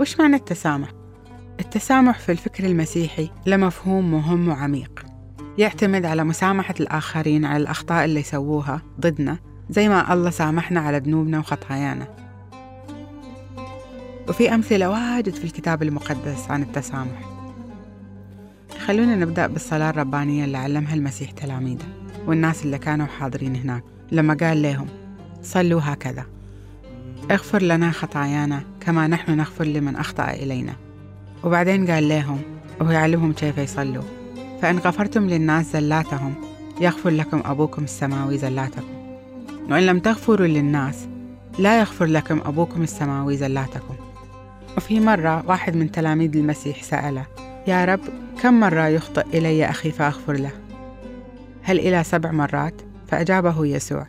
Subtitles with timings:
[0.00, 0.88] وش معنى التسامح؟
[1.60, 5.06] التسامح في الفكر المسيحي له مفهوم مهم وعميق.
[5.58, 9.38] يعتمد على مسامحة الآخرين على الأخطاء اللي يسووها ضدنا
[9.70, 12.08] زي ما الله سامحنا على ذنوبنا وخطايانا.
[14.28, 17.28] وفي أمثلة واجد في الكتاب المقدس عن التسامح.
[18.86, 21.86] خلونا نبدأ بالصلاة الربانية اللي علمها المسيح تلاميذه
[22.26, 24.86] والناس اللي كانوا حاضرين هناك لما قال لهم
[25.42, 26.26] صلوا هكذا.
[27.30, 30.76] اغفر لنا خطايانا كما نحن نغفر لمن أخطأ إلينا.
[31.44, 32.40] وبعدين قال لهم
[32.80, 34.02] وهو يعلمهم كيف يصلوا.
[34.62, 36.34] فإن غفرتم للناس زلاتهم
[36.80, 39.16] يغفر لكم أبوكم السماوي زلاتكم.
[39.70, 41.08] وإن لم تغفروا للناس
[41.58, 43.94] لا يغفر لكم أبوكم السماوي زلاتكم.
[44.76, 47.26] وفي مرة واحد من تلاميذ المسيح سأله
[47.66, 48.00] يا رب
[48.42, 50.52] كم مرة يخطئ إلي أخي فأغفر له؟
[51.62, 52.74] هل إلى سبع مرات؟
[53.08, 54.06] فأجابه يسوع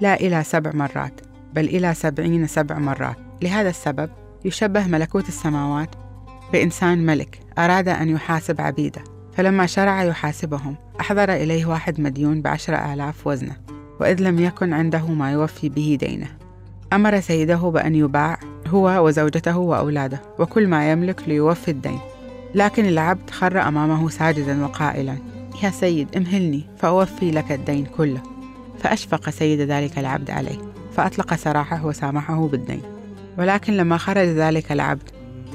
[0.00, 1.20] لا إلى سبع مرات
[1.54, 3.27] بل إلى سبعين سبع مرات.
[3.42, 4.10] لهذا السبب
[4.44, 5.94] يشبه ملكوت السماوات
[6.52, 13.26] بإنسان ملك أراد أن يحاسب عبيده فلما شرع يحاسبهم أحضر إليه واحد مديون بعشر آلاف
[13.26, 13.56] وزنة
[14.00, 16.26] وإذ لم يكن عنده ما يوفي به دينه.
[16.92, 21.98] أمر سيده بأن يباع هو وزوجته وأولاده وكل ما يملك ليوفي الدين.
[22.54, 25.16] لكن العبد خر أمامه ساجدا وقائلا
[25.62, 28.22] يا سيد امهلني فأوفي لك الدين كله.
[28.78, 30.58] فأشفق سيد ذلك العبد عليه
[30.92, 32.97] فأطلق سراحه وسامحه بالدين.
[33.38, 35.10] ولكن لما خرج ذلك العبد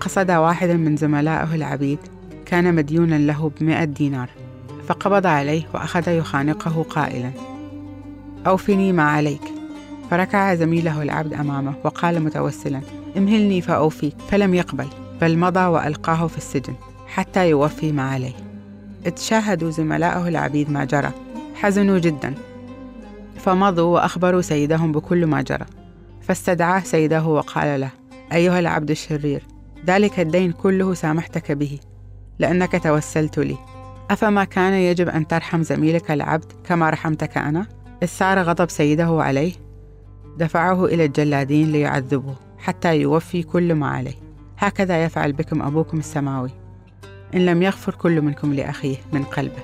[0.00, 1.98] قصد واحدا من زملائه العبيد
[2.46, 4.30] كان مديونا له بمئة دينار
[4.88, 7.30] فقبض عليه وأخذ يخانقه قائلا
[8.46, 9.40] أوفني ما عليك.
[10.10, 12.80] فركع زميله العبد أمامه وقال متوسلا
[13.16, 14.86] امهلني فأوفيك فلم يقبل
[15.20, 16.74] بل مضى وألقاه في السجن
[17.06, 18.34] حتى يوفي ما عليه.
[19.06, 21.10] اتشاهدوا زملائه العبيد ما جرى
[21.54, 22.34] حزنوا جدا
[23.36, 25.66] فمضوا وأخبروا سيدهم بكل ما جرى.
[26.28, 27.90] فاستدعاه سيده وقال له
[28.32, 29.42] أيها العبد الشرير
[29.86, 31.78] ذلك الدين كله سامحتك به
[32.38, 33.56] لأنك توسلت لي.
[34.10, 37.66] أفما كان يجب أن ترحم زميلك العبد كما رحمتك أنا؟
[38.04, 39.52] ثار غضب سيده عليه
[40.38, 44.14] دفعه إلى الجلادين ليعذبوه حتى يوفي كل ما عليه.
[44.58, 46.50] هكذا يفعل بكم أبوكم السماوي.
[47.34, 49.62] إن لم يغفر كل منكم لأخيه من قلبه.